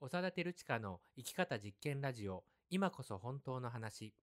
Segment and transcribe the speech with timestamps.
[0.00, 4.14] 長田照親の生き方実験ラジオ今こそ本当の話。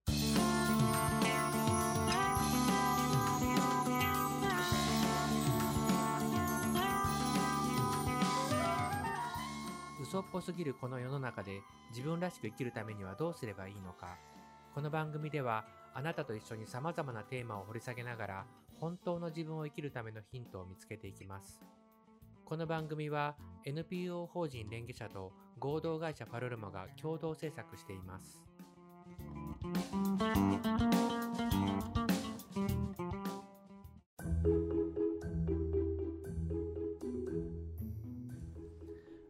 [10.02, 14.18] 嘘っぽすぎるこの世の中で自分らしく生きるためにはどうすればいいのか。
[14.74, 18.46] この番組ではあなたと一緒に様々なテーマを掘り下げながら
[18.80, 21.62] 本当の自分を生きるためのヒントを見つけていきます。
[22.46, 23.36] この番組は
[23.66, 28.44] NPO 法人連携者と合同会社パルルマが共同制作しています。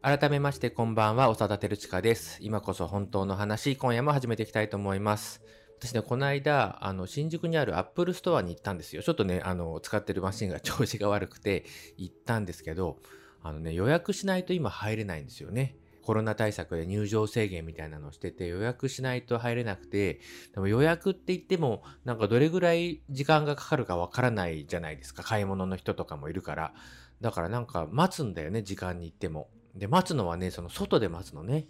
[0.01, 2.37] 改めましてこんばんは長田照親です。
[2.41, 5.41] 今こそ本当の話今夜も始めていきたいと思います。
[5.85, 9.03] 私ね、この間、あの、新宿にあるアップルストアに行ったんですよ。
[9.03, 11.63] ちょっとね、あの、使ってるマシンが 調子が悪くて
[11.97, 12.97] 行ったんですけど、
[13.43, 15.77] あのね、予約しないと今入れないんですよね。
[16.01, 20.19] コロナ対策で入場制限みたいなのをしてて予約しないと入れなくて、
[20.53, 25.23] でも予約って言ってもなんかどれぐらい時間がかかるかわからないじゃないですか。
[25.23, 26.73] 買い物の人とかもいるから。
[27.21, 29.49] だからなんか待つんだよね、時間に行っても。
[29.75, 31.67] で、待つのはね、その外で待つのね。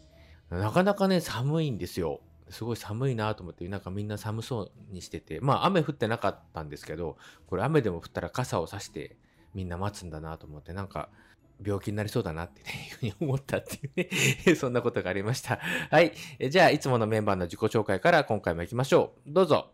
[0.50, 2.22] なかなかね、寒いんですよ。
[2.50, 9.18] すごい寒いなと思って、なんかみんな寒そうにしてて、まあ雨降ってなかったんですけど、これ雨でも降ったら傘を差して
[9.54, 11.10] みんな待つんだなと思って、なんか
[11.64, 14.08] 病気になりそうだなってね、いうふうに思ったってい
[14.46, 15.60] うね そんなことがありました。
[15.90, 16.14] はい。
[16.50, 19.32] じゃあ、いつものメンバーの自己紹介から今回も行きましょう。
[19.32, 19.72] どうぞ。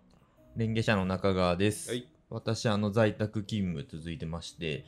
[0.55, 1.89] レンゲ社の中川です。
[1.89, 4.85] はい私、あの、在宅勤務続いてまして、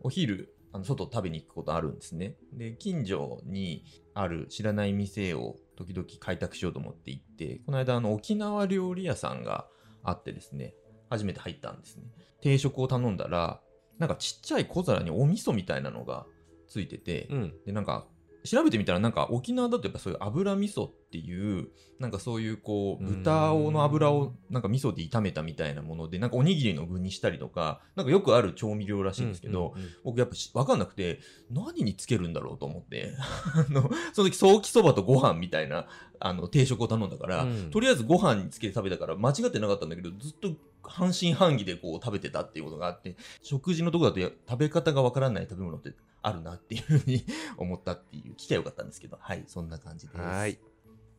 [0.00, 2.34] お昼、あの外食べに行くことあるんですね。
[2.52, 9.68] で、近所にある知らない店を時々開拓しようと思って行って、この間、あの、沖縄料理屋さんが
[10.02, 10.74] あってですね、
[11.08, 12.04] 初めて入ったんですね。
[12.40, 13.60] 定食を頼んだら、
[13.98, 16.26] なんかちっちゃい小皿にお味噌みたいなのが
[16.66, 17.54] ついてて、うん。
[17.64, 18.08] で、なんか、
[18.48, 21.68] 調べてみたら、なんか沖縄だとやっぱそういう油味噌っていう、
[21.98, 31.20] なんかそういうこう、豚をの油をなんか味噌で炒めたみたいなもので、なんかおにぎりの具にしたりとか、なんかよくある調味料らしいんですけど、僕やっぱしわかんなくて、
[31.50, 33.14] 何につけるんだろうと思って、
[33.54, 35.86] あの、その時、ソーキそばとご飯みたいな、
[36.20, 37.70] あの、定食を頼んだから、うん。
[37.70, 40.50] とりあえずご飯につけて食べたから間違ってなかったんだけど、ずっと
[40.88, 47.24] 半信半疑でこう食べてたっていうことがあって、食事のとこだとや食べ方がわからない食べ物ってあるなっていうふうに
[47.56, 50.18] 思ったっていう、聞きゃよかったんですけど、はい、そんな感じです。
[50.18, 50.58] はい。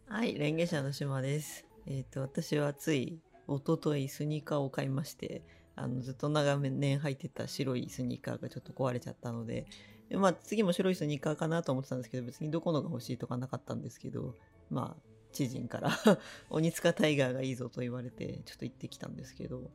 [0.08, 1.66] はい、レンゲ社の島です。
[1.86, 5.44] えっ、と、私はつい一昨日スニーカーを買いまして、
[5.76, 9.66] あのずっと長年履いてた白いスニーカーがちょっと壊れちゃったので、
[10.10, 14.36] でまあ次も白いスニーカーかなと思ってたんですけど、別にどこのが欲しいとかなかったんですけど、
[14.70, 15.92] まあ知人から
[16.50, 19.72] 鬼塚タイガーがいいぞと言われて、ちょっと行ってきたんですけど、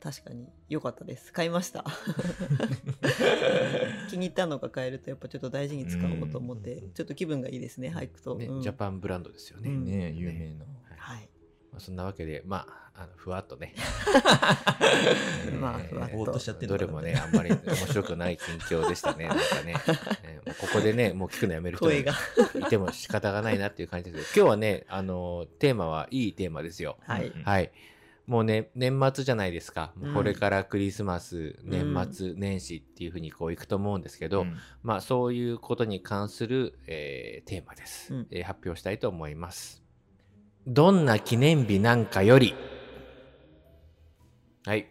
[0.00, 1.32] 確かに良かったです。
[1.32, 1.84] 買いました。
[4.10, 8.36] 気に入ったのが買えるとやっぱちょっと大事に使おうと思ってうん、ちょっと気分がいいですね、履くと。
[8.36, 9.70] ねうんジャパンブランドですよね。
[9.70, 10.66] うんね有名な。
[11.74, 13.74] まあ、そんなわけで、まあ、あのふわっとね、
[15.60, 19.26] まあふわっとぼーっとしちゃってどれもね、あんまり面白くない近況でしたね。
[19.26, 19.78] なんかね、ね
[20.46, 22.04] もうここでね、もう聞くのやめる人もい。
[22.70, 26.96] ても仕方がないなっていう感じですけど、今日はね、あの、テーマはいいテーマですよ。
[27.00, 27.26] はい。
[27.26, 27.72] うんはい。
[28.26, 29.92] もうね、年末じゃないですか。
[30.14, 39.83] これからクリスマス、年末、年始っていうふうにこういくと思うんですけど、うんまあそういうことに関する、えーテーマです、うんえー発表したいと思います。
[40.66, 42.54] どんな記念日なんかより、
[44.64, 44.86] はい、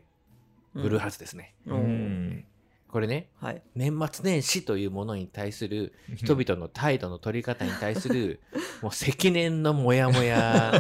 [0.74, 1.56] ブルーハーツですね。
[1.66, 1.76] うん。
[1.76, 2.46] うん。
[2.90, 3.64] これね、はい。
[3.74, 8.40] 年末年始というものに対する人々の態度の取り方に対する、
[8.84, 10.80] もう積年のモヤモヤ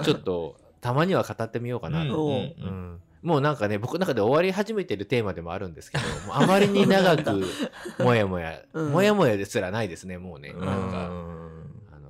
[0.00, 2.04] を、ちょっとたまには語ってみようかな。
[2.06, 2.26] と。
[2.26, 2.32] おう。
[2.32, 3.00] んうん。
[3.22, 7.42] もうなんかね、僕の中で終わり始めてるテーマでもあるんですけど、あまりに長く、
[8.02, 8.92] もやもや、うん。
[8.92, 10.50] もやもやですらないですね、もうね。
[10.50, 10.66] うん。
[10.66, 11.10] なんか、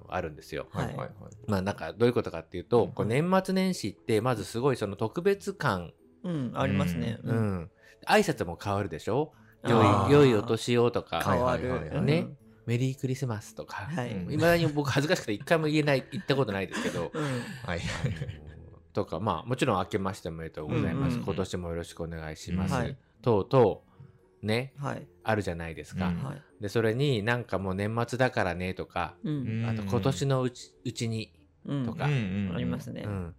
[0.09, 0.67] あるんですよ。
[0.71, 1.11] はいはいはい。
[1.47, 5.93] まあなんか、どういうことかっていうと、こう年末年始って、まずすごいその特別感、
[6.23, 7.19] うん、ありますね。
[7.23, 7.71] ううんん。
[8.07, 9.33] 挨拶も変わるでしょ？
[9.63, 12.03] あ良ーい、良いお年をとか、変わる。
[12.03, 12.29] ね
[12.67, 14.15] メリークリスマスとか、はい。
[14.37, 17.23] まだに僕恥ずかしくて一回も言えない、言ったことないですけど、うん。
[17.23, 17.33] はい
[17.67, 17.81] はい
[18.95, 21.19] とか、まあもちろん明けましておめでとうございます。
[21.19, 22.97] 今年もよろしくお願いします。
[23.23, 23.85] とうと
[24.43, 25.07] う、ね、はい。
[25.25, 26.09] あるじゃないですか。
[26.09, 26.43] うんはい。
[26.65, 29.31] で、それになんかもう年末だからねとか、う。
[29.31, 31.31] うんんあと今年のうちうちに、
[31.67, 33.09] うんとかありますねう。
[33.11, 33.35] ん、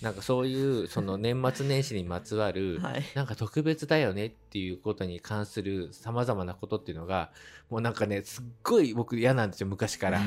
[0.00, 3.02] なんかそういうその 年末年始にまつわる、はい。
[3.14, 7.32] なんか特別だよねっていうことに関する様々なことっていうのが、
[7.68, 10.22] もうなんかね、すっごい僕嫌なんですよ、昔から。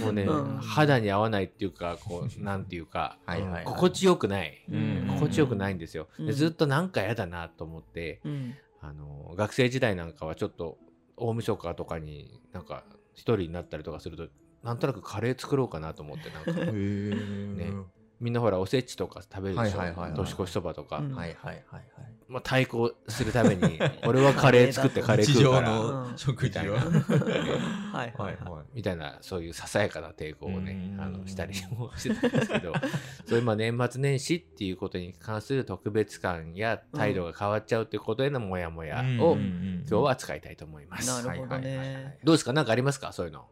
[0.00, 4.64] もうね、うん肌に合わないっていうか、こう、なんていうか、はいはいはい心地よくない。
[4.68, 6.08] うん心地よくないんですよ。
[6.18, 8.54] うんでずっとなんか嫌だなと思って、うん。
[8.80, 10.76] あの、学生時代なんかはちょっと
[11.16, 14.28] 大晦日とかになんか一人になったりとかすると
[14.62, 16.72] なんとなくカレー作ろうかなと思ってなんか。
[16.72, 17.72] ね。
[18.20, 19.78] みんなほらおせちとか食べるでしょ、
[20.14, 21.14] 年越しそばとか、うん。
[21.14, 26.70] はいはいはいはいまあ、対抗するために 俺はカレー作ってカレー食うからの食事はみ
[27.02, 28.64] たいはいははいいはいはい。
[28.74, 31.00] みたいなそういうささやかな抵抗をねうん。
[31.00, 32.72] あのしたりもしてたんですけど
[33.26, 41.24] そういうまあ年末年始っていうことに関する特別感や態度が変わっちゃうっていうことへのモヤモヤを今日は扱いたいと思います。
[41.24, 41.68] なるほどね。
[41.68, 42.18] はいはいはいはい。
[42.24, 42.52] どうですか？
[42.52, 43.12] 何かありますか？
[43.12, 43.46] そういうの。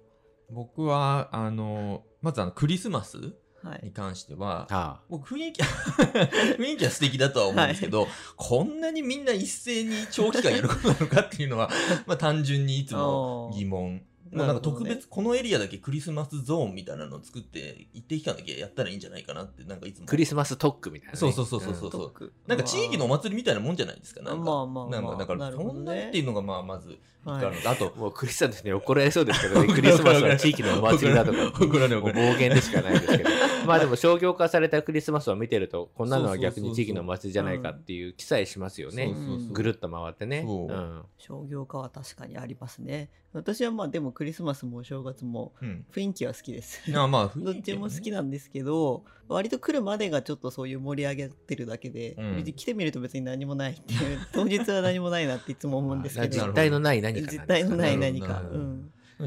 [0.51, 3.35] 僕はあのまずあのクリスマスはい
[3.83, 5.63] に関してはあ僕雰囲気
[6.59, 11.71] 雰囲気は素敵だとは思うんですけど、こんなにみんな一斉に長期間やることなのかっていうのは
[12.07, 14.03] まあ単純にいつも疑問
[14.33, 20.05] もうなんか特別、このエリアだけクリスマスゾーンみたいなのを作って一定期間だけやったらいいんじゃないかなってなんかいつも。
[20.05, 21.19] あクリスマス特区みたいな、ね。
[21.19, 25.01] そうそうそうそうそうトークなんか地域のお祭りみたいなもんじゃないですかなんか、まあまあまあ。
[25.01, 33.31] なんかだからそんなっていうのがまあまずはいあともうクリスマスに怒られそうですけどね、 クリスマスは地域のお祭りだとか、怒られるもう暴言でしかないですけど、
[33.65, 39.13] まあでも商業化されたクリスマスを見てると、こんなのは逆に地域のお祭りじゃないかっていう記載しますよね。
[39.15, 39.25] そう。
[39.25, 39.53] そうそう。
[39.53, 40.43] ぐるっと回ってね。
[40.45, 40.73] そう。
[40.73, 41.03] うん。
[41.19, 43.09] 商業化は確かにありますね。
[43.33, 45.85] 私はまあでもクリスマスもお正月もうん。
[45.93, 46.81] 雰囲気は好きです。
[46.97, 52.45] あまあ どっちも好きなんですけど割と来るまでがちょっとそういう盛り上げてるだけで、うん。
[52.45, 56.47] 来てみると別に何もないっていう当日は何もないなっていつも思うんですけど。
[56.47, 58.43] 実体のない何かなんですか実体のない何か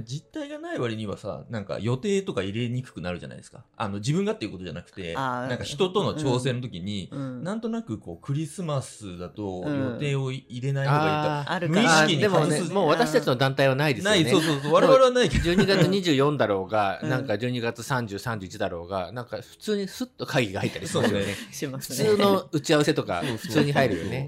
[0.03, 3.63] 実態がない割にはさなんか予定とか入れにくくなるじゃないですか。
[3.77, 7.43] あの自分がっていうことじゃなくてなんか人との調整の時に、うん。
[7.43, 9.79] なんとなくこうクリスマスだとうん。
[9.93, 12.07] 予定を入れない方がいいと、あ無意あるから。
[12.07, 14.23] 識にーでもねもう私たちの団体はないですよね。
[14.23, 15.29] ないそうそうそう我々はない。
[15.29, 17.09] けど12月24だろうが、うん。
[17.09, 21.25] なんか12月30、31だろうが、なんか普通にスッと会議が入ったりしますよね。
[21.51, 24.27] します普ね通の打ち合わせとか普通に入るよね。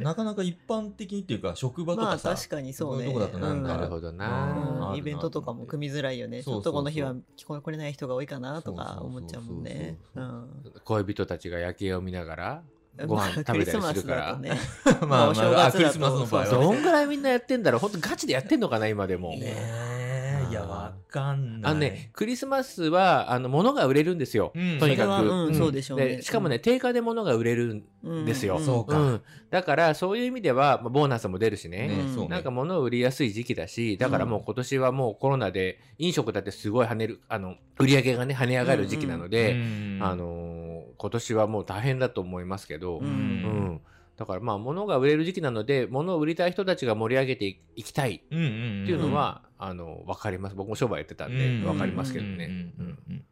[0.00, 3.08] なかなか一般的にっていうか職場とかさ、まあ確かにそうね。
[3.08, 6.42] いうとこだとなんか、なるほどなイベントとかも組みづらいよね。
[6.42, 9.98] ちょっとこの日は聞こえ来れない人が多いかなとか思っちゃうもんね。
[10.84, 12.62] 恋人たちが夜景を見ながら
[13.06, 14.38] ごまあ飯食べたりするから。
[14.38, 14.58] ね。
[15.06, 16.50] まあまあクリスマスの場合はね。
[16.50, 17.80] どんぐらいみんなやってんだろう。
[17.80, 19.30] 本当ガチでやってんのかな今でも。
[19.30, 19.99] ね
[20.60, 21.72] やわかんない。
[21.72, 24.78] あのね、クリスマスはあの物が売れるんですよ、うん。
[24.78, 26.16] とにかく、そうんそうでしょうね。
[26.16, 28.98] でしかもね、定価で物が売れるんですよ、うんそうか。
[28.98, 29.22] ん。
[29.50, 31.90] だからそういう意味では、まあ、ボーナスも出るしね。
[32.14, 32.28] そうね。
[32.28, 40.70] なんか物を売りやすい時期だしだからもう今年はもうコロナで飲食だってすごい跳ねるあの売り上げがね跳ね上がる時期なので、うんあのー
[41.00, 43.80] 今年はもう大変だと思いますけど、ううんん
[44.20, 48.22] だからまあ物が売れる時期なので物を売りたい人たちが盛り上げていきたい。
[48.30, 48.82] うんうんうん。
[48.82, 50.54] っていうのは、あの分かります。
[50.54, 52.44] 僕も商売やってたんで分かりますけどね。
[52.78, 53.24] うんうんうんうん。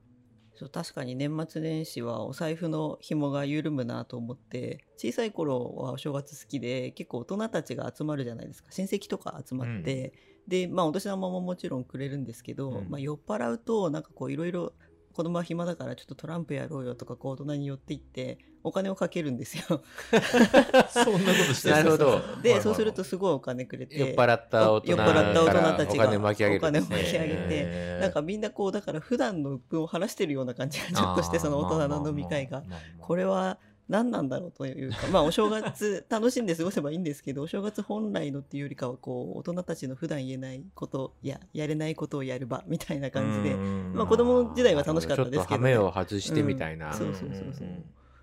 [0.54, 8.72] そう確かに年末年始はお財布の紐が緩むなと思って小さい頃はお正月好きで結構大人たちが集まるじゃないですか。
[8.72, 10.14] 親戚とか集まって、
[10.46, 12.88] でまあお年玉ももちろんくれるんですけど、うん。
[12.88, 14.72] まあ、酔っ払うとなんかこういろいろ
[15.18, 18.38] 子供は暇だからちょっとトランプやろうよとかこう大人に寄っていって
[18.68, 19.62] お金をかけるんですよ。
[19.68, 23.98] そんなことしてなるほどでそうするとすごいお金くれて。
[23.98, 27.98] 酔っ払った大人酔っ払った大人たちがお金巻き上げるお金を巻き上げて。
[28.00, 32.62] なんかみんなこうだから普段の鬱憤を晴らしてるような感じがちょっとしてその大人の飲み会が。
[33.00, 34.98] これは何なんだろうというか。
[35.10, 43.56] まあお正月楽しんで過ごせばいいんですけどお正月本来のっていうよりかはこう大人たちの普段言えないことややれないことをやる場みたいな感じで。
[43.56, 45.38] まあ子供時代は楽しかったですけどね。
[45.38, 46.90] ちょっと羽目を外してみたいな。
[46.90, 46.92] うん。
[46.94, 47.68] そうそうそうそう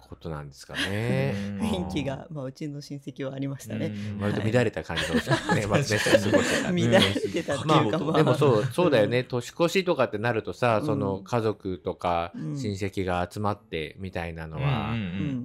[0.06, 1.34] ことなんですかね。
[1.62, 3.94] 雰囲気が、まあ、うちの親戚はありましたね。
[4.20, 9.24] 割と乱れた感じのね、まあ、年始を過ごしてた乱れてたっていうか、まあ、まあ、でもそうそうだよね。
[9.24, 10.86] 年越しとかってなるとさ、うん。
[10.86, 12.58] その家族とかうん。
[12.58, 14.64] 親戚が集まってみたいなのうん。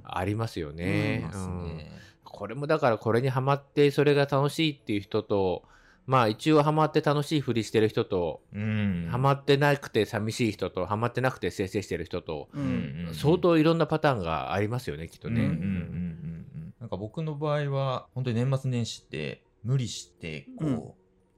[0.03, 0.75] はありますようん。
[0.75, 1.25] ね。
[2.23, 5.63] これもだからこれにハマってそれが楽しいっていう人と
[6.11, 9.07] まあ一応ハマって楽しいふりしてる人と、うん。
[9.09, 15.41] ハマってなくて寂しい人とハマってなくてせいせいしてる人と、うん相当いろんなパターンがありますよねきっとね。
[15.41, 15.67] うんうんうんうんう
[16.57, 16.73] ん。
[16.81, 20.91] なんか僕の場合は本当に年末年始って無理してこう、うん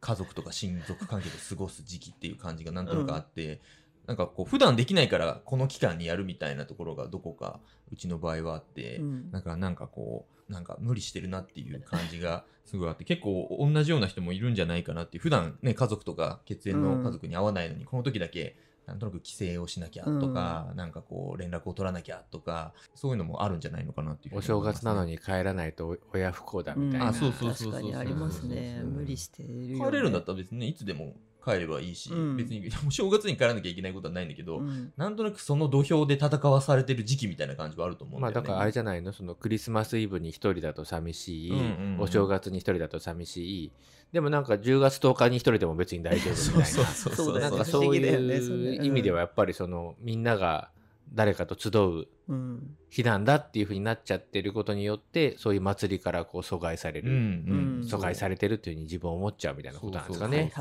[0.06, 3.62] 家族とか親族関係で過ごす時期っていう感じがなんとなくあって、
[4.06, 9.32] なんかこう普段できないからこの期間にやるみたいなところがどこかうちの場合はあって、うん。
[9.32, 18.56] なんかなんかこうなんか無理してるなっていう感じがすごいあって結構同じような人もいるんじゃないかなっていう普段ね家族とか血縁の家族に会わないのに、この時だけ
[18.86, 24.82] なんとなく帰省をしなきゃとか、なんかこう連絡を取らなきゃとかそういうのもあるんじゃないのかなっていうふうおに思いますね。
[24.82, 27.08] 正月なのに帰らないと親不幸だみたいな。
[27.08, 28.80] あそうそうそうそう確かにありますね。
[28.82, 29.00] そうそうそう。
[29.00, 32.38] 無理してるよ、ね、帰れるんだったら別にねいつでも帰ればいいし、うん。
[32.38, 34.94] 別にもう正月に帰らなきゃいけないことはないんだけど、うん。
[34.96, 38.36] なんとなくその土俵で戦わされてる時期みたいな感じはあると思うんだよね。
[38.36, 41.64] まあだからあれじゃないのそのクリスマスイブに一人だと寂しい、うんうん
[41.96, 42.00] うん。
[42.02, 43.72] お正月に一人だと寂しい。
[44.12, 46.86] でもなんか10月10日に一人でも別に大丈夫みたいな。
[46.88, 50.70] そうそうだよねなんかそういう意味ではやっぱりそのみんなが
[51.14, 60.52] 誰かと集ううん日なんだっていう風になっちゃってることによってそういう祭りからこう阻害される、うんうんうん阻害されてるっていう風に自分を思っちゃうみたいなことなんですかね。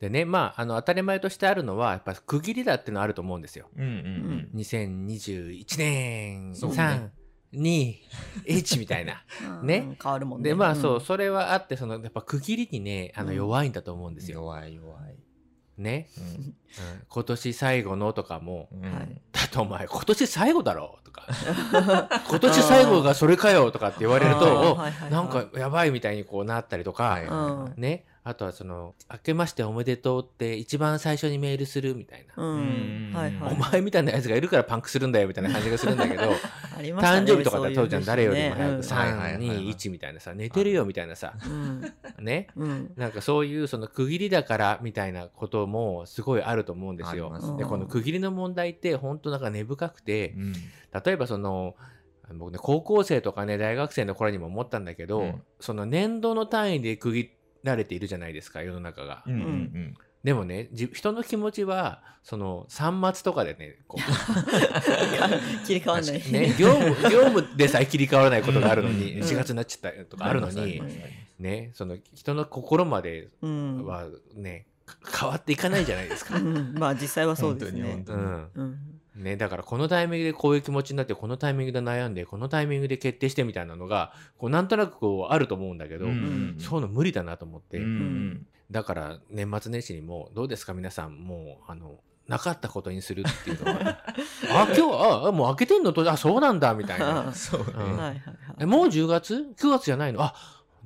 [0.00, 3.68] でねまああの当たり前としてあるのはやっぱ区切りだっていうのはあると思うんですよ。
[3.76, 7.12] うんうん2021年そうね
[7.52, 7.94] 3、2、
[8.46, 9.24] 1みたいな。
[9.62, 14.14] ね うん変わるもんねでまあそう、んそれはあってそのやっぱ区切りにねあのうん弱いんだと思うんうん。
[14.16, 14.40] ですよ。
[14.40, 15.16] 弱い弱い。
[15.78, 16.54] ね、うん。
[17.08, 18.82] 今年最後のとかもうん。
[18.82, 21.26] はい「だってお前今年最後だろ」とか
[22.28, 24.78] 「今年最後がそれかよ」とかって言われると
[25.10, 27.20] なんかやばいみたいにこうなったりとか、
[27.76, 32.42] ねあとはその「明けましておめでとう」って一番最初にメールするみたいな。
[32.42, 33.10] うん。
[33.10, 33.12] うん。
[33.14, 33.52] はいはい。
[33.52, 36.22] お前みたいなやつがいるからパンクするんだよみたいな感じがするんだけど。
[36.76, 37.26] ありましたね。
[37.26, 39.42] 誕生日とかだと当時は誰よりも早くそうはいはいはいはい。
[39.42, 41.34] 321みたいなさ寝てるよみたいなさ。
[42.18, 42.70] ねうん。
[42.70, 42.92] うん。
[42.96, 47.30] なんかそういうその区切りだからみたいなこともすごいあると思うんですよ。
[47.38, 47.58] すね。
[47.58, 50.52] でこの区切りの問題って本当なんか根深くてうん。
[51.04, 51.76] 例えばその
[52.32, 55.42] 僕ね高校生とかね大学生の頃にも思ったんだけど、うん。
[55.60, 59.24] その年度の単位で区切られているじゃないですか世の中が。
[59.26, 63.98] うんうんうんでもねじ人の気持ちはその3末とかでねこ
[65.66, 66.16] 切り替わんない。
[66.16, 73.84] うね業務業務でさえ切り替わらないことがあるのにうん4月になっちゃったとかあるのにりますりますねその人の心までうん。
[73.84, 76.36] はねか変わっていかないじゃないですか。
[76.36, 78.04] うんまあ実際はそうですね本。
[78.04, 78.78] 当にうんうん。
[79.14, 86.56] ね、だからこのタイミングでこういう気持ちになってこのタイミングで悩んでこのタイミングで決定してみたいなのがこうなんとなくこうあると思うんだけど、うん。
[86.58, 87.84] そういうの無理だなと思って、うん。
[87.84, 93.98] うんだから年末年始にもどうですか皆さんもうあのなかったことにするっていうのは。
[94.50, 94.80] あ今日
[95.24, 97.32] ああもう開けてんのとあそうなんだみたいな。
[97.36, 97.66] そうね。
[97.76, 97.82] うん。
[97.82, 98.18] はいはいはい。
[98.60, 100.22] えもう10月 ?9 月じゃないの？
[100.22, 100.34] あ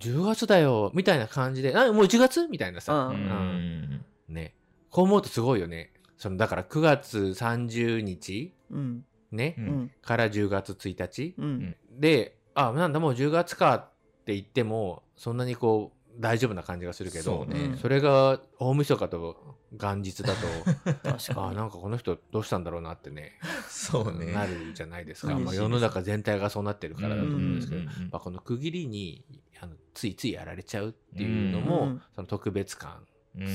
[0.00, 1.76] 10月だよみたいな感じで。
[1.76, 2.48] あもう1月？
[2.48, 3.16] みたいなさ、うん。
[3.16, 4.04] うん。
[4.28, 4.54] ね。
[4.90, 9.04] こう思うとすごいよねそのだから9月30日うん。
[9.30, 9.68] ね、ううん。
[9.84, 9.90] ん。
[10.02, 11.76] から10月1日、うん。
[11.90, 13.90] であなんだもう10月かっ
[14.24, 17.76] て言ってもそんなにこう大丈夫な感じがするけどそうね。
[17.80, 20.46] それが大晦日と元日だと
[21.08, 21.46] 確かに。
[21.50, 24.32] あなんかこの人どうしたんだろうなってねそうね。
[24.32, 29.24] なるじゃないですか、うんまあ、世の中全体がそうなってるからだと思うんですけど、まあ、この区切りに
[29.60, 32.02] あのついついやられちゃうっていうのも、うん。
[32.14, 33.06] その特別感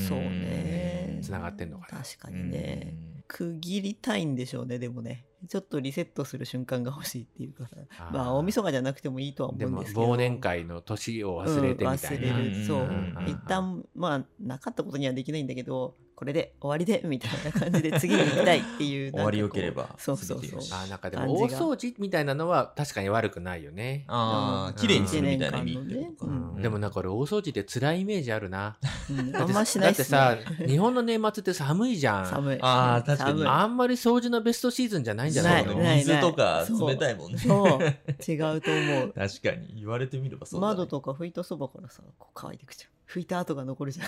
[0.08, 1.20] そうね。
[1.22, 2.96] つながってんのかな確かにね。
[3.28, 5.26] 区切りたいんでしょうね、でもね。
[5.50, 7.68] ちょっとリセットする瞬間が欲しいっていうか
[8.12, 10.14] まあ、大晦日じゃなくてもいいとは思うんですけど。
[10.14, 12.66] 忘年会の年を忘れてみたいな、うん忘れる。
[12.66, 12.90] そう。
[13.28, 19.12] 一旦、まあ、なかったことにはできないんだけど、これで終わりで、みたいな感じで次に行きたいっていう。
[19.12, 24.06] 終わりなんかこうよければそうそうそうあーなんかでも大掃除みたいなのは確かに悪くないよね。
[24.08, 26.32] ああ、綺麗にするみたいな意味ってことか。
[26.32, 28.78] うんでもなんか俺大掃除って辛いイメージあるな。
[29.10, 32.26] うんあんましないっすだっねてさ、日本の年末って寒いじゃん。
[32.28, 32.58] 寒い。
[32.62, 37.38] あー確かにあんまり掃除のベストシーズンじゃないんじゃそうないの水とか冷たいもんね。
[37.40, 38.32] そう。
[38.32, 39.14] 違うと思う。
[39.18, 39.74] 確かに。
[39.76, 40.74] 言われてみればそうだね。
[40.74, 42.92] 窓とか拭いたそばからさ、こう乾いてくじゃん。
[43.10, 44.08] 拭いた跡が残るじゃん。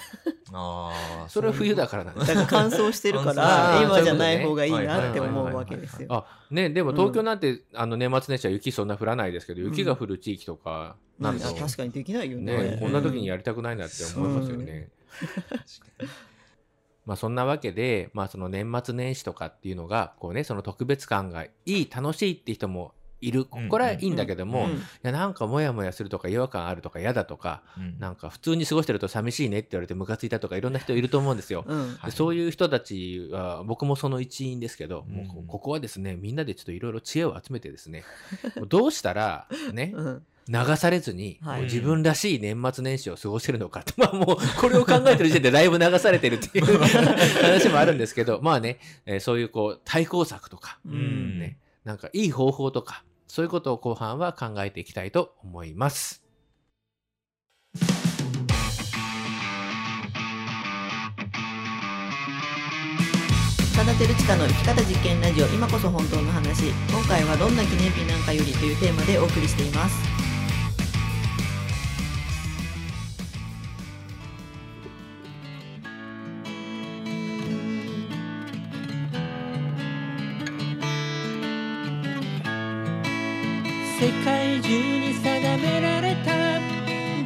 [0.53, 0.91] あ
[1.25, 1.27] あ。
[1.29, 2.25] それは冬だから なんだ。
[2.25, 6.07] だから乾燥してるかあら、ー今じゃない方がいいなって思うわけですよ。
[6.11, 12.71] あ、ね、でも東京なんて、あの年末年始は雪そんな降らないですけど、うん雪が降る地域とかなん確かにできないよね。
[12.71, 14.89] ね、こんな時にやりたくないなって思いますよね。
[17.05, 22.93] まあそんなわけで、まあその年末年始とかっていうのが、こうね、その特別感がいい、楽しいって人も
[23.27, 23.45] いる。
[23.45, 24.71] これはいいんだけども、うん。
[24.73, 27.99] いやなんかモヤモヤするとか違和感あるとか嫌だとか、うん。
[27.99, 31.65] なんか普通に過ごしてると寂しいねって言われてムカついたとかいろんな人いると思うんですよ。
[32.09, 38.03] そういう人たちは僕もその一員ですけど、もうこうんここはですねみんなでちょっといろいろ知恵を集めてですね
[38.67, 40.23] どうしたらねうん。
[40.47, 46.65] 流されずに、自分らしい年末年始を過ごせるのかと、 まあもうこれを考えてる時点でだいぶ流されてるっていう
[47.41, 48.77] 話もあるんですけどまあね、
[49.07, 51.39] えーそういうこう対抗策とか、うん。
[51.39, 56.25] ねなんかいい方法とかそういうことを後半は考えていきたいと思います。
[63.85, 70.24] 田てるちかの生き方実験ラジオ今こそ本当の話今回はどんな記念日なんかよりというテーマでお送りしています
[84.05, 84.69] 世界中
[84.99, 86.59] に定められた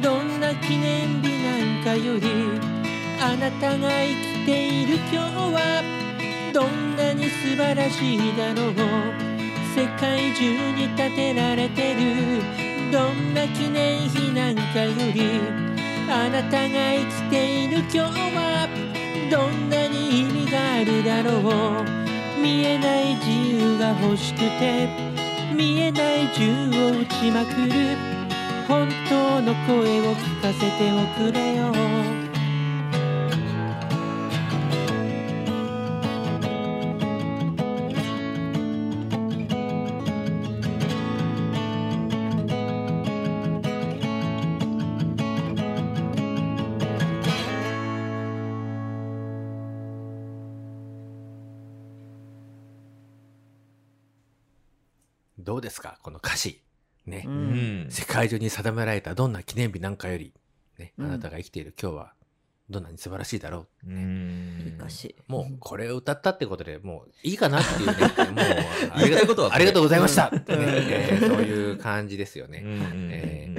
[0.00, 2.26] どんな記念日なんかより
[3.20, 5.82] あなたが生きている今日は
[6.54, 8.74] どんなに素晴らしいだろう
[9.76, 12.40] 世界中に建てられてる
[12.90, 15.38] どんな記念碑なんかより
[16.08, 17.98] あなたが生きている今日
[18.34, 18.68] は
[19.30, 21.84] どんなに意味があるだろう。
[22.40, 25.09] 見えない自由が欲しくて。
[25.60, 27.94] 見えない銃を撃ちまくる。
[28.66, 31.79] 本当の声を聞かせておくれよ。
[55.40, 55.98] どうですか？
[56.02, 56.62] この歌詞。
[57.06, 57.24] ね。
[57.26, 57.90] ううんん。
[57.90, 60.32] 世界中に定められたどんな記念日なんかより、
[60.78, 62.12] ね、あうんなたが生きている今日は、
[62.68, 65.32] どんなに素晴らしいだろうんいい歌詞う。
[65.32, 67.92] もう、これを歌ったってことでもういいかなっていうね。
[68.30, 72.62] もう、ありがたいことはありがとうございました、うんってねえーそういう感じですよね。
[72.64, 73.54] うんうんうんえ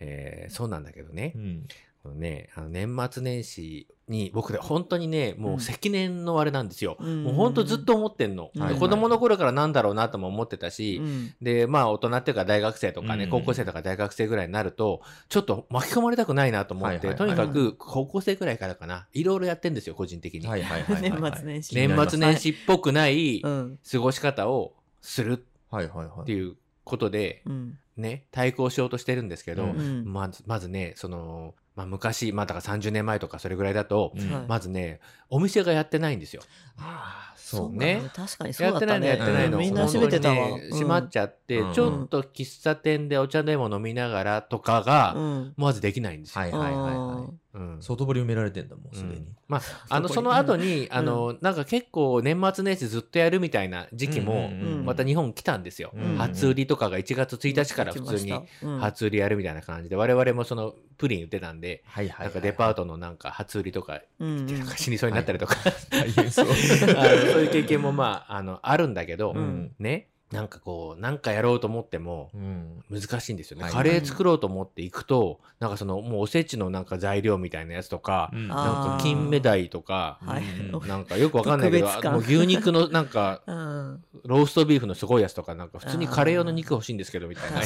[0.00, 1.38] えーそうなんだけどねう。
[1.38, 1.74] んこ
[2.08, 6.96] のね、あの年末年始に僕で本当にね、もう積年のあれなんですよ。
[6.98, 7.24] うん。
[7.24, 8.50] もう本当ずっと思ってんの。
[8.54, 8.68] うん。
[8.68, 11.34] で子供の頃からなんだろうなとも思ってたし、うん。
[11.42, 13.30] で、まあ大人っていうか大学生とかね、うん。
[13.30, 20.46] 高校生とか大学生ぐらいになると、ちょっと巻き込まれたくないなと思って、とにかく高校生ぐらいからかな、いろいろやってんですよ、個人的に。
[20.48, 20.64] 年
[21.34, 21.74] 末年始。
[21.74, 23.78] 年末年始っぽくないうん。
[23.90, 25.44] 過ごし方をする。
[26.22, 27.78] っていうことで、うん。
[27.96, 29.66] ね、対抗しようとしてるんですけど、
[30.04, 34.32] まず、まずね、その、まあ昔、まあだから30年前とかそれぐらいだと、うん。
[34.32, 34.46] はい。
[34.48, 36.42] まずね、お店がやってないんですよ。
[36.78, 38.02] ああ、そうね。
[38.02, 39.56] ね確かにそうやってないのだったねやってないの。
[39.58, 39.64] うん。
[39.64, 40.34] みんな閉めてたわ。
[40.58, 41.72] ね閉まっちゃって、うん。
[41.72, 45.54] ちょっと喫茶店でお茶でも飲みながらとかが、うん。
[45.56, 46.40] まずできないんですよ。
[46.42, 47.49] はいはいはいはい。
[47.52, 47.76] うん。
[47.80, 49.16] 外堀埋められてんだ、もうすでに。
[49.16, 49.36] うん。
[49.48, 55.92] まあ、あの、その後に、あの、なんか結構年末年始ずっとやるみたいな時期も、うんうんうんまた日本来たんですよ。
[55.94, 58.32] うん初売りとかが1月1日から普通に
[58.80, 62.26] 初売りやるみたいな感じで、我々もそのプリン売ってたんで、はいはいはい。
[62.26, 64.46] なんかデパートのなんか初売りとか、うんうん。
[64.46, 65.56] なんか死にそうになったりとか、
[66.30, 66.46] そう。
[67.42, 69.72] いう経験もまあ、あの、あるんだけど、うん。
[69.78, 72.84] ね、なんかこう、なんかやろうと思っても、うん。
[72.88, 73.64] 難しいんですよね。
[73.64, 73.72] はい。
[73.72, 78.48] カレー作ろうと思っていくと、なんかその、もうおせちのなんか材料みたいなやつとか、うん。
[78.52, 80.42] あなんか金目鯛とか、はい。
[80.42, 80.88] うん。
[80.88, 84.04] なんかよくわかんないけど、 もう牛肉のなんか、 うん。
[84.24, 87.56] ローストビーフのすごいやつとか、なんか普通にカレー用の肉欲しいんですけど、みたいな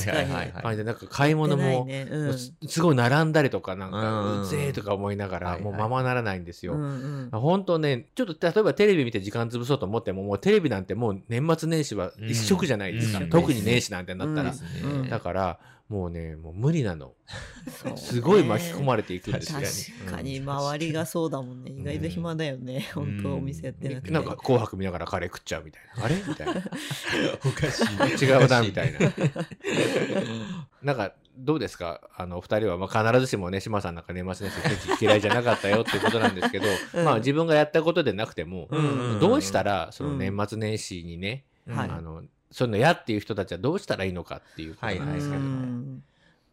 [0.63, 2.09] 感じで、なんか買い物も、ね。
[2.33, 4.41] すすごい並んだりとか、なんか、うん。
[4.43, 6.75] うぜえとか思いながら、もうままならないんですよ。
[6.75, 7.41] うんうん。
[7.41, 13.19] 本当ね、ちょっと例えばテレビ見て時間潰そうと思っても、もうテレビなんてもう年末年始は一色じゃないですか。
[13.19, 14.53] うん特に年始なんてなったら。
[14.85, 17.13] うんだから、もうね、もう無理なの。
[17.85, 19.53] ねすごい巻き込まれていくんです
[19.91, 20.01] よ。
[20.07, 26.05] 確かに周りがそうだもんね意外と暇だよねうん本当お店やってなくてなんか紅白見ながらカレー食っちゃうみたいな。
[26.05, 26.55] あれみたいな。
[27.45, 27.83] おかし
[28.23, 28.25] い。
[28.25, 28.99] 違うな、みたいな。
[30.83, 32.01] なんか、どうですか？
[32.17, 42.23] あの、お二人は、まあ、必ずしもね、島さんなんか年末年始嫌いじゃなかったよっていうことなんですけど、うんまあ、自分がやったことでなくても、うんどうしたら、その年末年始にね、はいあの、
[42.55, 45.41] そういうの嫌っていう人たちはどうしたらいいのかっていうことなんはいですけど。
[45.41, 46.05] うん。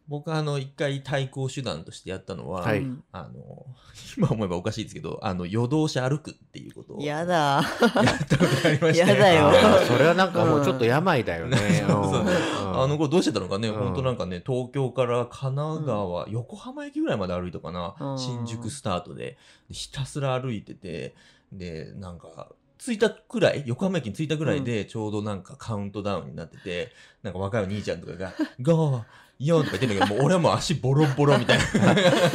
[0.08, 2.80] 僕はあの、一回対抗手段としてやったのは、はい。
[2.80, 3.66] うんあの、
[4.18, 7.34] 今思えばおかしいですけど、あの、夜通し歩くっていうことをやだ。
[7.34, 8.98] やったことがありまして。
[8.98, 9.52] やだよ。
[9.86, 11.56] それはなんかもうちょっと病だよね。
[11.86, 12.24] そうそうう。
[12.24, 12.82] ん。
[12.82, 13.74] あの、これどうしてたのかね、うん。
[13.76, 18.18] 本当なんかね、東京から神奈川、横浜駅ぐらいまで歩いたかな、うん。
[18.18, 19.38] 新宿スタートで。
[19.68, 21.14] でひたすら歩いてて、
[21.52, 22.48] で、なんか、
[22.84, 26.90] 着いたくらい、横浜駅に着いたぐらいで、ちょうどなんかカウントダウンになってて、
[27.22, 29.02] なんか若いお兄ちゃんとかが、ゴー、
[29.38, 31.64] ヨーとか言ってんだけど、もう俺はもう足ボロボロみたいな。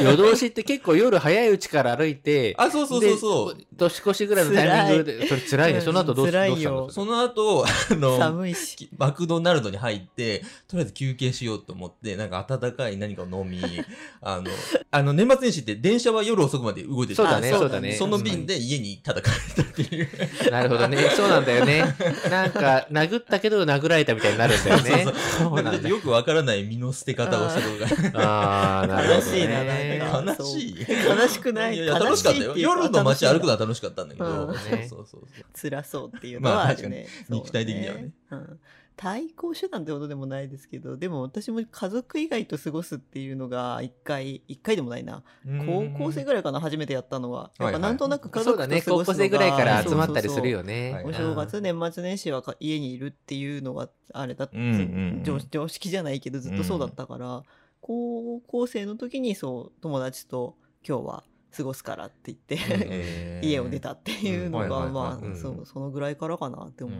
[0.02, 3.54] 夜通しって結構夜早いうちから歩いて、あ、そうそうそうそう。
[3.56, 5.80] で年越しぐらいのタイミングで、それ辛いね。
[5.80, 7.06] その後どうし辛いよどうしたの？
[7.06, 13.60] その後、あの、寒いしきマクドナルドに入って、とりあえず休憩しようと思って、なんか温かい何かを飲み、
[14.20, 14.44] あの、
[14.90, 17.92] あの、年末年始って電車は夜遅くまで動いてるそうだね、あそうだね。
[17.94, 20.08] その便で家にただ帰ったっていう。
[20.50, 20.98] なるほどね。
[21.16, 21.94] そうなんだよね。
[22.30, 25.06] なんか、殴ったけど殴られたみたいになるんだよね。
[25.38, 25.82] そうななんんだ。
[25.82, 28.20] かよくわからない身の捨て方をしたことが。
[28.20, 29.20] ああ、なるほど、ね。
[29.20, 30.86] 悲しいななんか悲しい。
[31.20, 32.56] 悲しくないいやいや楽しかったよ。
[32.56, 34.48] 夜の街歩くのは楽しかったんだけど。
[34.48, 35.22] うんそうそうそうそう。
[35.54, 37.06] 辛そうっていうのはあるね。
[37.28, 38.60] まあ確かに肉体的にはねうん
[38.98, 45.22] 対抗手段ってことでもないですけど、でも私も家族以外と過ごすっていうのが一回、一回でもないな。
[45.64, 47.52] 高校生ぐらいかな、初めてやったのは。
[47.60, 48.58] やっぱなんとなく家族。
[48.58, 50.92] と過ごすのが高校生ぐらいから集まったりするそうそうそうよね。
[50.94, 54.74] はいお正月、年末年始はか家にいるっていうのがあれだって、うんうんう
[55.20, 57.44] ん常常識じゃないけどずっとそうだったから、
[57.80, 61.24] 高校生の時にそう友達と今日は
[61.56, 66.98] 過ごすからって言って、 家を出たっていうのがまあそのぐらいからかなって思う。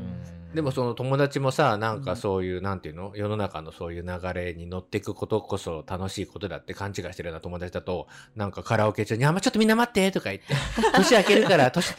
[0.55, 2.05] でもその友達もさなんうん。
[2.05, 3.13] かそういう、なんていうの？
[3.15, 8.07] 世の中のそういう流れに乗っていくことこそ楽しいことだって勘違いしてるような友達だと
[8.37, 10.55] なんかカラオケ中に「あまちょっとみんな待って」とか言って
[10.97, 11.95] 「年明けるから年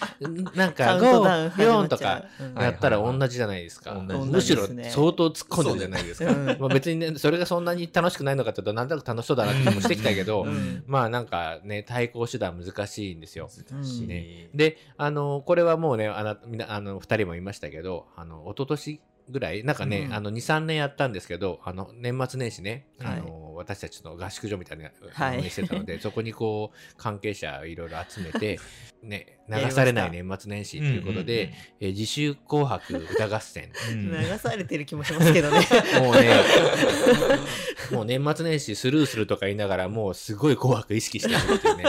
[0.55, 2.23] なんかカウントダウン始ま54とか
[2.57, 6.45] やったら同じじゃないですか、むしろ相当突っ込んでるじゃないですか、うん。
[6.59, 10.83] まあ別にねそれがそんなに楽しくないのかっていうとなんとなく楽しそうだなって気もしてきたけど、うん。
[10.87, 13.49] まあなんかね対抗手段難しいんですよ。
[14.07, 14.49] ね。
[14.53, 28.59] で、あの、これはもうね、あの、みな、あの、二人も言いましたけど、あの、一昨年ぐらい、なんかね、うんあの、2、3年やったんですけど、あの、年末年始ね、はいあの、私たちの合宿所みたいな、はい運営してたので、 そこにこう、関係者いろいろ集めて、
[29.03, 33.71] ね、流されない年末年始ということで、えー自主紅白歌合戦。
[33.91, 35.65] う ん流されてる気もしますけどね。
[36.01, 36.29] もうね、
[37.91, 41.83] もう年末年始スルーするとか言いながら、もうすごい紅白意識してるっていうね。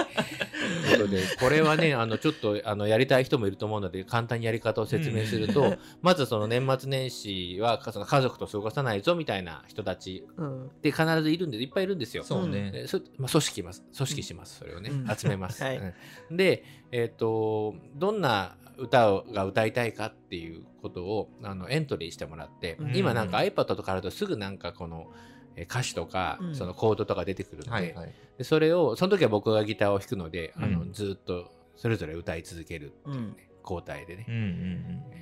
[1.10, 10.66] で、これはね、 あの、ちょっと、あの、やりたい人もいると思うので、簡単にやり方を説明すると、まずその年末年始は、かその家族と過ごさないぞみたいな人たちうん。
[10.66, 12.22] って必ずいるんで、いっぱいいるんですよ。
[12.22, 12.86] そうね。
[13.18, 13.84] まあ、組織ます。
[13.96, 14.58] 組織します。
[14.58, 15.16] それをね、うん。
[15.16, 15.62] 集めます。
[15.64, 15.78] はい。
[15.78, 16.36] うん。
[16.36, 22.96] で、えっ、と、どんな歌をが歌いたいかっていうことをあのエントリーしてもらって、うん。
[22.96, 25.30] 今なんか iPad とかあるとすぐなんかこのえー
[25.64, 26.54] 歌詞とか、うん。
[26.54, 28.12] そのコードとか出てくるので,、はいはい。
[28.38, 30.92] でそれをその時は僕がギターを弾くので、あのうん。
[30.92, 33.36] ずっとそれぞれ歌い続けるっていうね、うん。
[33.62, 34.26] 交代でね。
[34.28, 34.30] う。
[34.30, 34.38] んう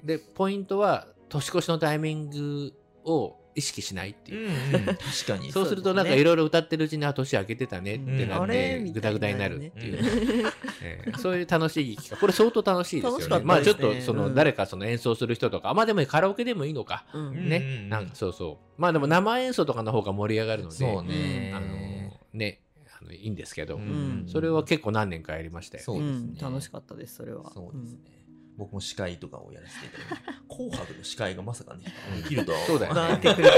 [0.03, 0.07] ん。
[0.07, 2.72] でポイントは年越しのタイミング
[3.05, 4.49] を意識しないってうんいう。
[4.49, 4.85] うんうん。
[4.97, 5.53] 確かに。
[5.53, 9.99] そうするとなんかいろいろ歌ってるうちにあ年明けてたねってなってみたいグダグダになるねっていう、
[10.83, 13.44] えーそういう楽しい企画これ相当楽しいですよ楽しかったね。
[13.47, 14.35] まあちょっとそのうん。
[14.35, 17.05] 誰かその演奏する人とかあまあでもカラオケでもいいのか。
[17.33, 17.87] ね。
[17.88, 18.81] なんかそうそう。
[18.81, 21.53] まあでも生演奏とかの方が盛り上がるのでそうね。
[21.55, 21.66] あの
[22.33, 22.61] ね。
[23.01, 24.25] あのいいんですけど、ん。
[24.27, 26.33] それは結構何年かやりましたよそうですね。
[26.33, 26.37] ん。
[26.37, 27.51] 楽しかったですそれは。
[27.55, 28.17] そうですね
[28.59, 31.85] 僕も司会とかをやらせていただいて 紅白の司会がまさかね
[32.23, 33.01] できるとはそうだよね。
[33.01, 33.49] なってくる。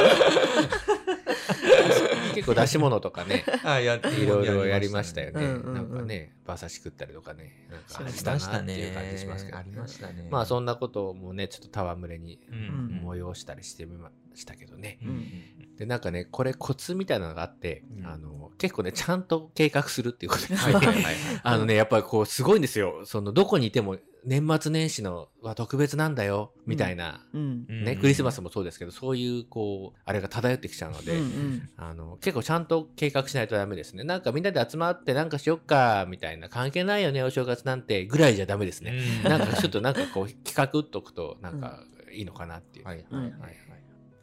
[2.34, 5.74] 結構出し物とかねあやっていろいろやりましたよね、うんうんうん。
[5.74, 10.28] なんかね馬刺し食ったりとかねしたなっましてたねいう感じしますけどありましたね。
[10.30, 13.00] まあそんなこともねちょっと戯れにうん。
[13.02, 15.08] 催したりしてみましたけどね、うん。
[15.08, 15.76] うん。
[15.76, 18.06] でなんかねこれコツみたいなのがあって、うん。
[18.06, 20.46] あの結構ねちゃんと計画するっていうこと。
[20.46, 21.14] ですはいはいはいはい。
[21.42, 23.02] あのねやっぱりこうすごいんですよ。
[23.04, 27.66] そのどこにいても年末年始のは特別なんだよみたいな、うん。
[27.66, 31.70] ね、クリスマスもそうですけどそういうこうあれが漂ってきちゃうので、うんうん。
[31.76, 34.04] あの結構ちゃんと計画しないとダメですね。
[34.04, 39.30] なんかみんなで集まってなんかしよっかみたいな関係ないよねお正月なんてぐらいじゃダメですね、うん。
[39.30, 42.96] なんかちょっとなんかこう企画っとくとなんかいいのかなっていう、はい。
[42.96, 43.70] はいはいはい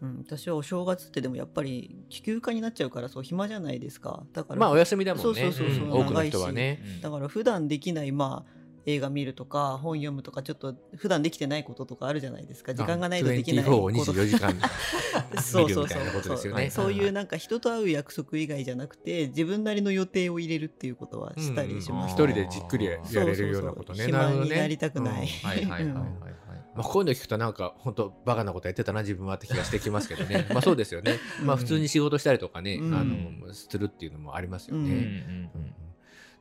[0.01, 4.23] うん、私はお正月ってでもやっぱり休暇になっちゃうからそう暇じゃないですか。
[4.33, 5.33] だから、まあお休みだもんね。
[5.33, 6.81] そうそうそうそう多くの人はね。
[6.83, 7.01] うん。
[7.01, 8.51] だから普段できないまあ
[8.85, 12.75] 映画見るとか本読むとかちょっと普段できてないこととかあるじゃないですか。
[12.75, 14.13] 時間がないとできない24をこと。
[14.13, 14.55] 24時間
[15.41, 15.83] そうそうそう。
[15.83, 16.69] 見るみたいなことですよね。
[16.69, 22.91] そうそういうなんか人と会う約束以外じゃなくて自分なりの予定を入れるっていうことはしたりします、一人でじっくりや
[23.25, 24.03] れるようなことね。
[24.03, 24.45] そうそうそうなるほどね。
[24.45, 25.47] 暇になりたくない、うん。
[25.49, 25.93] はいはいはいはい。
[25.93, 26.46] はい
[26.77, 30.47] まあ、こういうの聞くとなんか本当バカなことやってたな自分はって気がしてきますけどね。
[30.53, 31.17] まあそうですよね。
[31.43, 32.93] まあうん普通に仕事したりとかね、うん。
[32.93, 34.91] あのするっていうのもありますよね、
[35.55, 35.73] うん。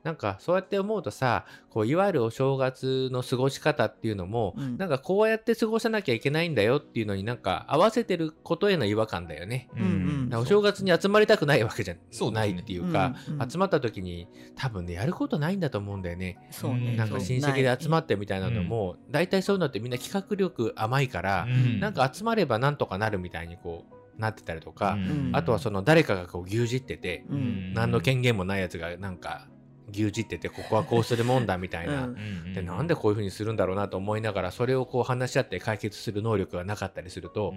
[0.02, 4.76] なんかそうやって思うとさこういわゆるお正月の過ごし方っていうのも、うん。
[4.76, 9.68] なんかこうやって過ごさなきゃいけないんだよっていうのになんか合わせてることへの違和感だよね。
[9.74, 11.94] うんうんだからお正月に集まりたくないわけじゃ
[12.32, 13.50] ないっていうか、うんうん。
[13.50, 16.38] 集まった時に多分ねやることないんだと思うんだよね。
[16.50, 16.96] そうね。
[16.96, 21.80] なんか親戚で集まってみたいなのも、大体そういうのってみんな企画力甘いから、うん。
[21.80, 23.84] なんか集まればなんとかなるみたいにこ
[24.18, 25.30] うなってたりとか、ん。
[25.32, 27.74] あとはその誰かがこう牛耳ってて、うん。
[27.74, 29.48] 何の権限もないやつがなんか
[29.92, 32.54] 牛耳っててここはこうするもんだみたいな、うん。
[32.54, 37.54] でなんでこういうふうにするんだろうなと思いながらそれをこう話し合って解決する能力がなかったりすると、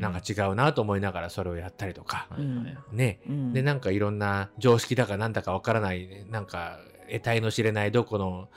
[0.00, 3.20] なんか違うなと思いながらそれをやったりとか、うんね。
[3.28, 3.52] うん。
[3.52, 6.78] でなんかいろんな常識だかなんだかわからないなんか
[7.10, 8.48] 得体の知れないどこの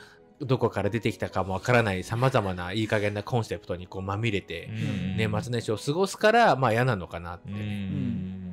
[0.42, 4.70] どこから出てきたかもわからないさまざまないい加減なコンセプトにこうまみれて、
[5.18, 7.50] 年末年始を過ごすからまあ嫌なのかなって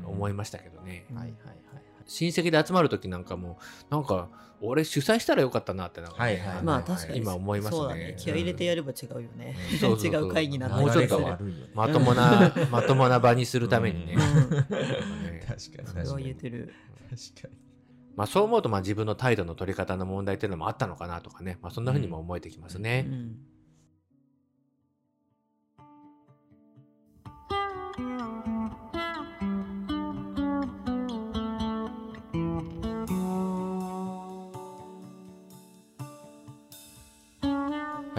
[0.07, 1.83] 思いましたけどね、うんはいはいはい。
[2.07, 3.59] 親戚で集まる時なんかも
[3.91, 4.29] なんか
[4.63, 7.19] 俺主催したらよかったなってなんかね、はいはいまあ確かに。
[7.19, 7.77] 今思いますね。
[7.77, 8.17] そうだね。
[8.19, 11.21] 気合い入れてやれば違うよね、うん違う会議なんだもうちょっと
[11.75, 14.15] まともな、まともな場にするためにね。
[14.15, 14.51] うん。
[14.51, 14.67] ね
[15.47, 15.89] 確かに。
[15.89, 16.73] 確かに言えてる。
[17.11, 17.55] 確かに。
[18.15, 23.07] まあそう思うとまあ自分の態度の取り方の問題っていうのもあったのかなとかね、まあそんな風にも思えてきますね。
[23.09, 23.37] うん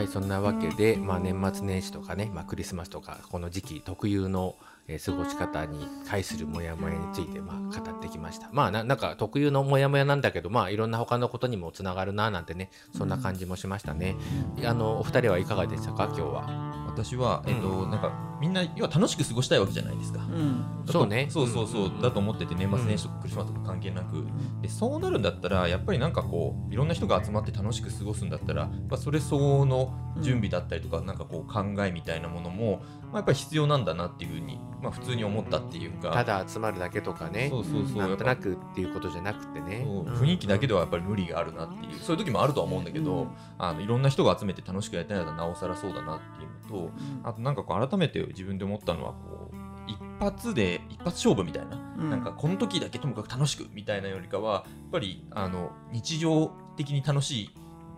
[0.03, 4.55] はい、そんなわけで、まあ、年末年始とかね、まあ、クリスマスとかこの時期特有の、
[4.87, 8.49] えー過ごし方に対するモヤモヤについて、まあ、語ってきました。
[8.51, 14.17] まあなんか特有のモヤモヤなんだけどまあいろんな他のことにもつながるななんてねそんな感じもしましたね、
[14.65, 16.07] あのお二人はいかがでしたか？
[16.07, 16.72] 今日は。
[16.93, 20.19] 私は、えっとうんなんかみんな要は楽しく過ごしたいわけじゃないですか。
[20.19, 20.65] うん。
[20.85, 21.27] そうね。
[21.29, 22.01] そうそうそう、うん。
[22.01, 24.25] だと思ってて年末年始とかクリスマスとか関係なく、
[24.61, 36.11] でそうなるんだったらやっぱりなんかこういろんな人が集まって楽しく過ごすんだったらやっぱそれ相応の準備だったりとか、なんかこう考えみたいなものも、まあ、やっぱり必要なんだなっていうふうに、まあ、普通に思ったっていうか。
[36.11, 37.97] ただ集まるだけとかねそうそうそう。
[37.97, 39.81] なんとなくっていうことじゃなくてね。
[39.85, 39.95] そう。
[40.01, 40.13] うん。
[40.13, 43.29] 雰囲気だけではやっぱり無理があるなっていうそういう時もあるとは思うんだけど、うん。
[43.57, 46.91] あのいろんな人が集めて楽しくやりたいならなおさらそうだなっていうのと
[47.23, 49.55] あとなんかこう改めて自分で思ったのはこう
[49.87, 52.09] 一発で一発勝負みたいな、うん。
[52.09, 57.49] なんかこの時だけともかく楽しくみたいなよりかはやっぱりあの日常的に楽しい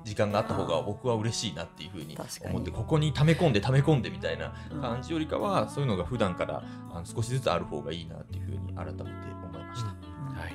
[0.05, 2.15] 時間があった方が僕は嬉しいなっていうふうに
[2.45, 4.81] 思ってここに溜め込んで溜め込んでみたいなうん。
[4.81, 6.63] 感じよりかはそういうのが普段から
[6.93, 9.87] あの少しずつある方がいいなっていうふうに改めて思いました。
[9.89, 10.35] うん。
[10.37, 10.53] はい。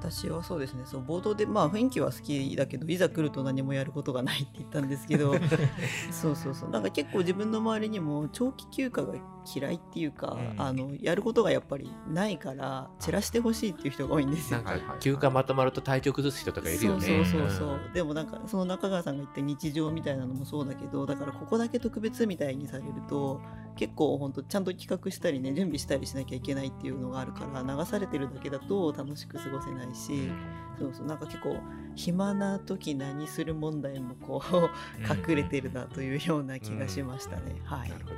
[0.00, 0.82] 私はそうですね。
[0.84, 5.34] そう冒頭でまあ雰囲気は好きだけどいざ来ると何もやることがないって言ったんですけど。
[6.12, 6.70] そうそうそう。
[6.70, 9.14] なんか結構自分の周りにも長期休暇が
[9.54, 10.60] 嫌いっていうか、うん。
[10.60, 14.62] あのやることがやっぱりないから散らしてほしいっていう人が多いんですよ。
[14.62, 14.80] なん。
[14.80, 17.00] か休暇まとまると体調崩す人とかいるよね。
[17.00, 17.92] そうそうそうそう、ん。
[17.92, 23.40] でもなんかその中川さんが言った日常みたいなのもそうだけどだからここだけ特別みたいにされると
[23.76, 30.30] 結構本当ちゃんと企画したりね準備したりしなきゃいけないっていうのがあるから流されてるだけだと楽しく過ごせないし、
[30.78, 31.56] そうそうなんか結構
[31.94, 37.60] 暇な時何する問題もこう隠れてるなというような気がしましたね。
[37.64, 37.90] はい。
[37.90, 38.16] なるほど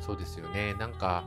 [0.00, 0.74] そうですよね。
[0.74, 1.24] なんか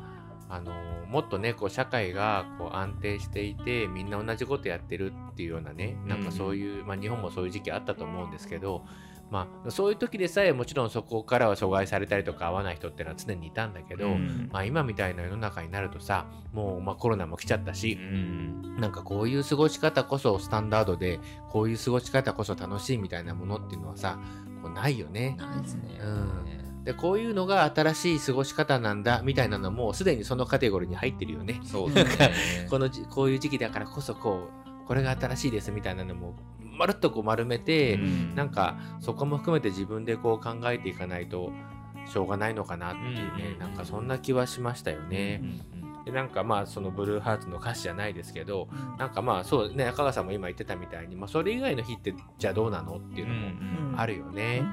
[0.49, 0.71] あの
[1.07, 8.85] もっとねこう社会がこう安定していてみんな同じことやってるっていうようなねなんかそういう、まあ、日本もそういう時期あったと思うんですけど、
[9.31, 14.49] まあ、そういう時でさえもちろんそこからは阻害されたりとか合わない人っていうのは常にいたんだけど、うん。
[14.51, 17.97] まあ、今みたいな世の中になるとさもう、まあ、コロナも来ちゃったし、
[18.77, 24.19] なんかこういう過ごし方こそスタンダードでこういう過ごし方こそ楽しいみたいなものっていうのはさ
[24.61, 25.35] こうないよね。
[25.39, 25.99] ないですね。
[25.99, 31.61] うんでこういうのが新しい過ごし方なんだみたいなのもすでにそのカテゴリーに入ってるよね。
[31.63, 32.31] そうですね。
[32.69, 34.49] このじこういう時期だからこそこ
[34.83, 41.51] うこれが新しいですみたいなのもまるっとこう丸めて、うんなんかそこも含めて自分でこう考えていかないと
[42.05, 45.41] しょうがないのかなっていうね、うんなんかそんな気はしましたよね。
[45.41, 45.72] うん
[46.05, 53.83] でなんかまあそのブルーハーツの歌詞じゃないですけどなんかまあそうね中川さんも今言ってたみたいに、まあ、それ以外の日ってじゃあどうなのっていうのもうん。
[53.97, 54.63] あるよね。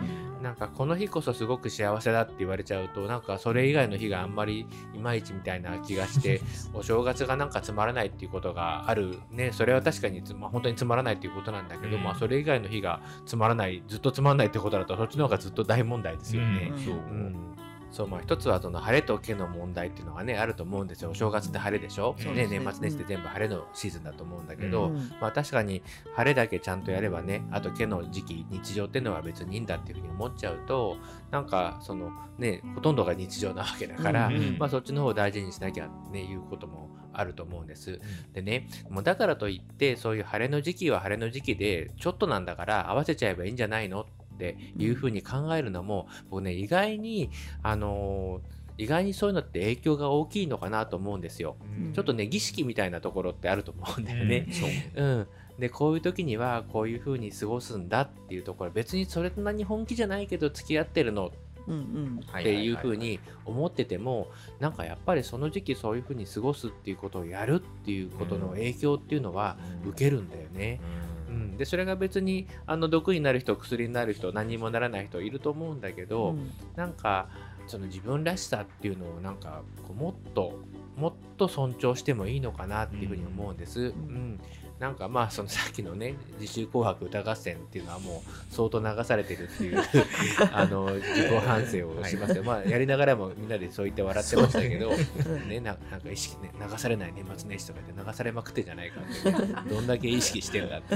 [0.42, 6.40] なんかこの日こそすごく幸せだって言われちゃうとなんかそれ以外の日があんまりいまいちみたいな気がして
[6.72, 9.52] お正月がなんかつまらないっていうことがあるね。
[9.52, 12.02] それは確かにつ、まあ、本当につまらないっていうことなんだけど、うん。
[12.02, 16.72] まあそれ以外の日がつまらないずっとつまらないってことだとそっちの方がずっと大問題ですよね。
[16.74, 17.56] うん
[17.90, 21.10] そうまあ一つはその晴れと毛の問題っていうのがねあると思うんですよ。
[21.10, 22.46] お正月って晴れでしょ、うですね。
[22.46, 25.10] 年末年始って全部晴れのシーズンだと思うんだけど、うん。
[25.20, 25.82] まあ確かに
[26.14, 30.96] 晴れだけちゃんとやればねあと毛の時期日常っていうのは別にいいんだっていうふうに思っちゃうと
[31.30, 38.00] なんかそのねほとんどが日常なわけだから、うんうんまあそっちの方を大事にしなきゃねいうこともあると思うんです。
[38.32, 44.02] でねもうだからといってそういう晴れの時期は晴れの時期でちょっとなんだから合わせちゃえばいいんじゃないの？
[44.02, 44.04] っ
[44.40, 47.30] ていうふうに考えるのも、僕ね意外に
[47.62, 51.56] あのー意外にそういうのって影響が大きいのかなと思うんですよ。
[51.78, 54.46] うんちょっとね儀式みたいなところってあると思うんだよね。
[54.50, 54.66] そ
[55.02, 55.04] う。
[55.04, 55.26] うん、
[55.58, 61.30] でこういう時にはこういう風に過ごすんだっていうところ別にそれなに本気じゃないけど付き合ってるのっ
[62.42, 70.80] ていう風に思っててもなんかやっぱりその時期そういう風に過ごすっていうことをやるっていうことの影響っていうのは受けるんだよね。
[71.09, 71.09] うん、
[71.56, 76.50] でそれが別にあの毒になる人薬になる人何にもならない人いると思うんだけど、うん。
[76.76, 77.28] なんか
[77.66, 80.58] その自分らしさっていうのをなんかこうもっと
[80.96, 83.80] もっと尊重してもいいのかなっていうふうに思うんです。
[83.80, 84.40] うん
[84.80, 89.78] なんかまあそのさっきのね「自習紅白歌合戦」っていうのはもう相当流されてるっていう
[90.52, 94.90] あの自己反省をしますよ、まあやりながらもみんなでそう言って笑ってましたけど、
[95.48, 100.94] ね、ななんか意識ね流されない年末年始とかで流されまくってんじゃないかって、どんだけ意識してんだって、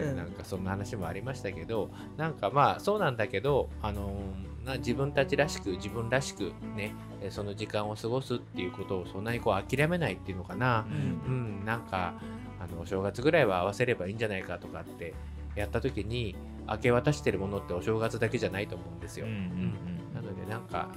[0.00, 10.86] うんなんかそんな話もありましたけどなんかまあそうなんだけど、あのーな自分たちらしく自分らしくねえその時間を過ごすっていうことをそんなにこう諦めないっていうのかな、
[11.26, 12.14] うん、なんか
[12.64, 15.14] あのお正月ぐらいは合わせればいいんじゃないかとかって
[15.54, 16.34] やった時に
[16.68, 19.26] 明け渡してるものってお正月だけじゃないと思うんですよ。
[20.14, 20.88] なのでなんか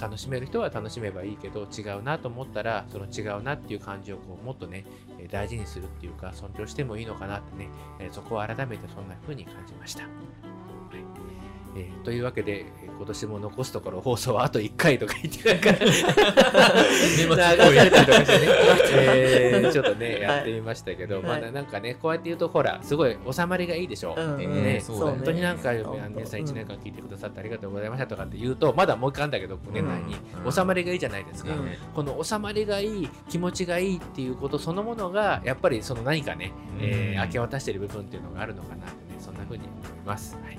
[0.00, 4.86] 楽しめる人は楽しめばいいけど違うなと思ったらその違うなっていう感じをこうもっとね
[5.18, 10.04] えー大事にするっていうか尊重してもいいのかなってね、えーそこを改めてそんな風に感じました。
[10.04, 11.29] はい
[11.76, 16.04] えーというわけで、えー今年も残すところ放送はあと1回とか言ってたり とかし
[17.16, 17.30] てね、
[18.92, 20.20] えーちょっとねはい。
[20.20, 21.44] やってみましたけど、まはい。
[21.44, 24.12] あなんかねこうやって言うとほらすごい収まりがいいでしょ？
[24.12, 24.14] う。
[24.16, 25.82] 本当になんか、皆
[26.26, 30.52] さんうん1年間聞いてくださってありがとうございましたとかって言うと、まだもう一回あるんだけど、年内に、うん。
[30.52, 31.52] 収まりがいいじゃないですか。
[31.52, 31.68] うん。
[31.94, 40.36] この収まりがいい、気持ちがいいっていうことそのものが、やっぱりその何かね、えーうん明け渡している部分っていうのがあるのかなってね、そんな風に思います。
[40.42, 40.58] はい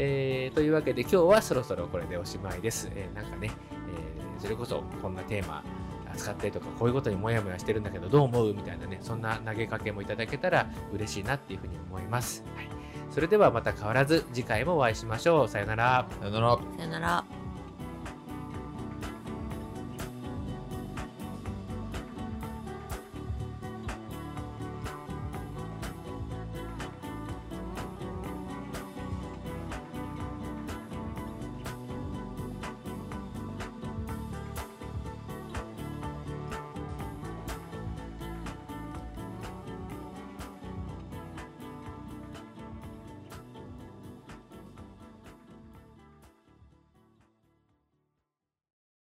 [0.00, 2.88] えーというわけで、今日はそろそろこれでおしまいです。
[2.94, 3.50] えーなんかね、
[3.92, 5.64] えーそれこそこんなテーマ、
[6.12, 12.44] 扱ったりとか、こういうことにもやもやしてるんだけど、どう思うみたいなね、そんな投げかけもいただけたら嬉しいなっていうふうに思います。
[12.54, 12.68] はい、
[13.10, 15.48] それではまた変わらず次回もお会いしましょう。
[15.48, 16.06] さよなら。
[16.20, 16.58] さよなら。
[16.76, 17.37] さよなら